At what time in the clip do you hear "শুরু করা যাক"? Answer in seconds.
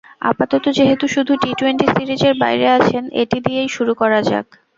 3.69-4.47